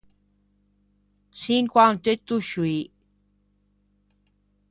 [1.39, 2.81] Çinquant’eutto scioî.